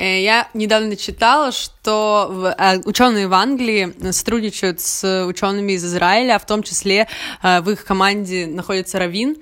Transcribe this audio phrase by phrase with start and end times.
[0.00, 6.46] Э, я недавно читала, что э, ученые в Англии сотрудничают с учеными из Израиля, в
[6.46, 7.06] том числе
[7.42, 9.36] э, в их команде находится Равин,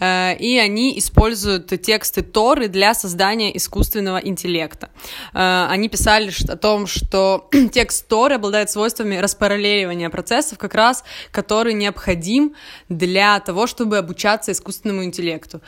[0.00, 4.88] и они используют тексты Торы для создания искусственного интеллекта.
[5.32, 12.54] Они писали о том, что текст Торы обладает свойствами распараллеливания процессов, как раз который необходим
[12.88, 15.60] для того, чтобы обучаться искусственному интеллекту.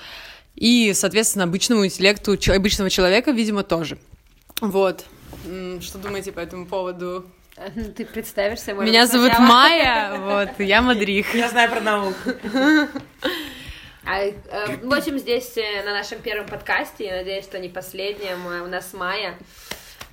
[0.54, 3.98] И, соответственно, обычному интеллекту обычного человека, видимо, тоже.
[4.61, 5.04] Вот.
[5.80, 7.27] Что думаете по этому поводу?
[7.96, 8.73] Ты представишься?
[8.73, 11.34] Меня зовут Майя, вот, я Мадрих.
[11.34, 12.30] Я знаю про науку.
[14.02, 14.33] А, э,
[14.83, 18.95] в общем, здесь э, на нашем первом подкасте, я надеюсь, что не последнем, у нас
[18.95, 19.36] Майя,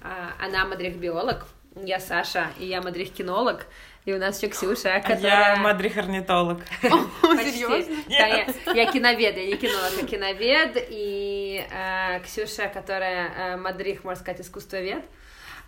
[0.04, 1.48] а, она мадрих-биолог,
[1.84, 3.66] я Саша, и я мадрих-кинолог.
[4.08, 5.56] И у нас еще Ксюша, а которая...
[5.56, 6.60] Я мадрих-орнитолог.
[6.82, 7.96] Серьезно?
[8.08, 10.88] Да, я, я киновед, я не кинолог, а киновед.
[10.90, 11.27] И
[11.72, 15.04] э, Ксюша, которая э, мадрих, можно сказать, искусствовед.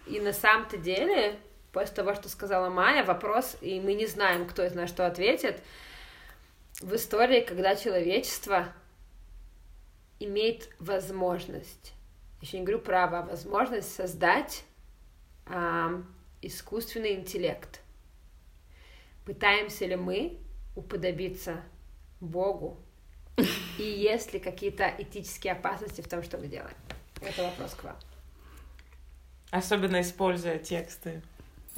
[0.08, 1.38] И на самом-то деле,
[1.72, 5.62] после того, что сказала Майя, вопрос, и мы не знаем, кто из нас что ответит,
[6.82, 8.68] в истории, когда человечество
[10.20, 11.94] имеет возможность,
[12.42, 14.64] еще не говорю право, а возможность создать
[15.46, 16.02] э,
[16.42, 17.82] искусственный интеллект–
[19.30, 20.40] пытаемся ли мы
[20.76, 21.62] уподобиться
[22.20, 22.80] Богу,
[23.38, 26.76] и есть ли какие-то этические опасности в том, что мы делаем?
[27.22, 27.96] Это вопрос к вам.
[29.52, 31.22] Особенно используя тексты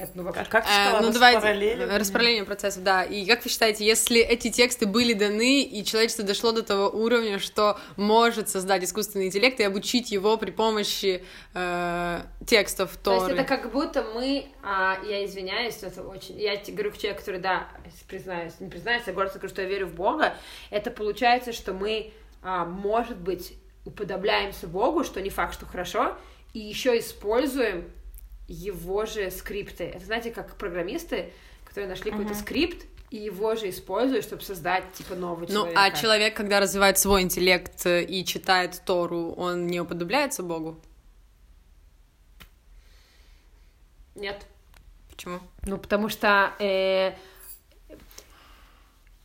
[0.02, 0.45] это, ну, вообще...
[0.45, 3.03] Как ты сказала, э, ну, давайте, распаралление процессов, да.
[3.03, 7.39] И как вы считаете, если эти тексты были даны, и человечество дошло до того уровня,
[7.39, 13.19] что может создать искусственный интеллект и обучить его при помощи э, текстов Торы?
[13.19, 16.39] То есть это как будто мы, а, я извиняюсь, это очень...
[16.39, 17.67] Я говорю к человеку, который, да,
[18.07, 20.33] признаюсь, не признаюсь, я гордо скажу, что я верю в Бога,
[20.72, 23.53] это получается, что мы, а, может быть,
[23.85, 26.16] уподобляемся Богу, что не факт, что хорошо,
[26.53, 27.89] и еще используем
[28.47, 29.86] его же скрипты.
[29.86, 31.31] Это знаете, как программисты,
[31.66, 32.17] которые нашли uh-huh.
[32.17, 35.79] какой-то скрипт, и его же используют, чтобы создать, типа, нового ну, человека.
[35.79, 40.80] Ну, а человек, когда развивает свой интеллект э, и читает Тору, он не уподобляется Богу?
[44.16, 44.46] Нет.
[45.09, 45.40] Почему?
[45.63, 47.13] Ну, потому что э,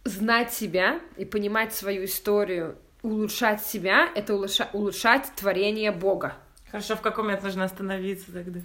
[0.05, 6.37] знать себя и понимать свою историю, улучшать себя— это улучша- улучшать творение Бога.
[6.71, 8.61] Хорошо, в каком момент нужно остановиться тогда?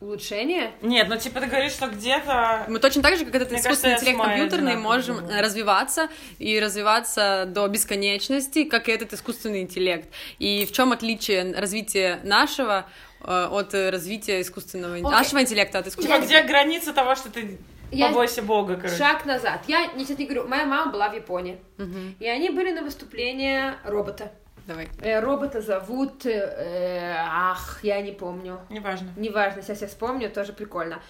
[0.00, 0.72] Улучшение?
[0.82, 2.66] Нет, ну типа ты говоришь, что где-то...
[2.68, 5.42] Мы точно так же, как этот Мне искусственный кажется, интеллект компьютерный, можем думаю.
[5.42, 10.08] развиваться и развиваться до бесконечности, как и этот искусственный интеллект.
[10.38, 12.86] И в чем отличие развития нашего
[13.20, 15.02] э, от развития искусственного okay.
[15.02, 16.22] нашего интеллекта от искусственного?
[16.22, 17.58] Типа где граница того, что ты
[17.94, 18.08] я...
[18.08, 18.96] Побойся Бога, короче.
[18.96, 19.62] Шаг назад.
[19.68, 20.48] Я ничего не говорю.
[20.48, 21.58] Моя мама была в Японии.
[21.78, 22.16] Угу.
[22.18, 24.32] И они были на выступлении робота.
[24.66, 24.88] Давай.
[25.02, 26.24] Э, робота зовут...
[26.26, 28.60] Э, ах, я не помню.
[28.70, 29.10] Неважно.
[29.16, 31.02] Неважно, сейчас я вспомню, тоже прикольно.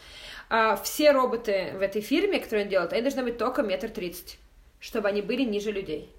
[0.50, 4.38] А, все роботы в этой фирме, которые он делает, они должны быть только метр тридцать,
[4.80, 6.12] чтобы они были ниже людей.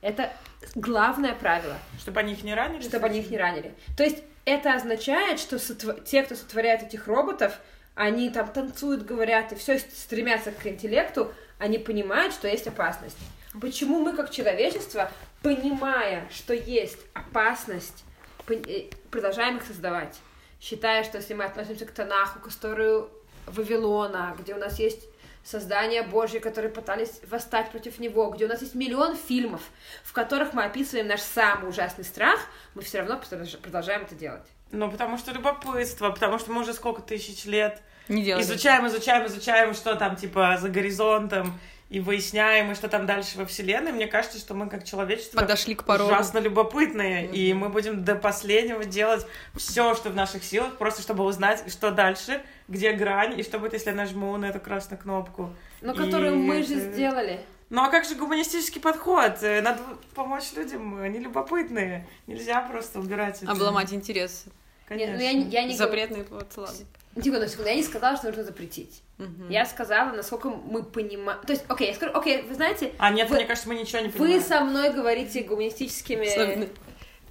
[0.00, 0.30] Это
[0.74, 1.76] главное правило.
[1.98, 2.82] Чтобы они их не ранили?
[2.82, 3.74] Чтобы они их не ранили.
[3.96, 6.04] То есть это означает, что сотв...
[6.04, 7.58] те, кто сотворяет этих роботов,
[7.94, 13.16] они там танцуют, говорят, и все стремятся к интеллекту, они понимают, что есть опасность.
[13.60, 15.10] Почему мы, как человечество,
[15.42, 18.04] понимая, что есть опасность,
[18.48, 20.18] э, продолжаем их создавать,
[20.60, 23.10] считая, что если мы относимся к Танаху, к историю
[23.46, 25.06] Вавилона, где у нас есть
[25.44, 29.60] создания Божьи, которые пытались восстать против него, где у нас есть миллион фильмов,
[30.02, 32.40] в которых мы описываем наш самый ужасный страх,
[32.74, 33.20] мы все равно
[33.62, 34.46] продолжаем это делать.
[34.72, 39.74] Ну, потому что любопытство, потому что мы уже сколько тысяч лет не изучаем, изучаем, изучаем,
[39.74, 41.58] что там, типа, за горизонтом,
[41.94, 45.76] и выясняем, и что там дальше во Вселенной, мне кажется, что мы как человечество подошли
[45.76, 46.10] к порогу.
[46.10, 47.34] ужасно любопытные, mm-hmm.
[47.34, 49.24] и мы будем до последнего делать
[49.54, 53.74] все, что в наших силах, просто чтобы узнать, что дальше, где грань, и что будет,
[53.74, 55.50] если я нажму на эту красную кнопку.
[55.82, 55.96] Но и...
[55.96, 57.38] которую мы же сделали.
[57.70, 59.40] Ну а как же гуманистический подход?
[59.42, 59.80] Э, надо
[60.16, 62.08] помочь людям, они любопытные.
[62.26, 63.52] Нельзя просто убирать это.
[63.52, 64.46] Обломать интерес.
[64.88, 65.16] Конечно.
[65.16, 66.74] Нет, ну я, я не Запретный плод, ладно.
[67.22, 69.02] Тихо, на секунду, я не сказала, что нужно запретить.
[69.18, 69.48] Угу.
[69.48, 71.40] Я сказала, насколько мы понимаем...
[71.42, 72.92] То есть, окей, я скажу, окей, вы знаете...
[72.98, 73.36] А нет, вы...
[73.36, 74.40] мне кажется, мы ничего не понимаем.
[74.40, 76.68] Вы со мной говорите гуманистическими...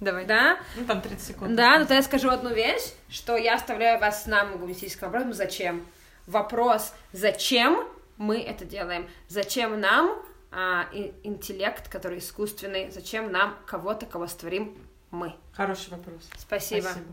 [0.00, 0.26] Давай.
[0.26, 0.58] Да?
[0.76, 1.54] Ну, там 30 секунд.
[1.54, 5.32] Да, но то я скажу одну вещь, что я оставляю вас с нам гуманистическим вопросом
[5.32, 5.86] «Зачем?».
[6.26, 10.20] Вопрос «Зачем мы это делаем?» Зачем нам
[10.50, 10.88] а,
[11.22, 12.90] интеллект, который искусственный?
[12.90, 14.76] Зачем нам кого-то, кого створим
[15.10, 15.34] мы?
[15.52, 16.28] Хороший вопрос.
[16.38, 16.82] Спасибо.
[16.82, 17.06] Спасибо.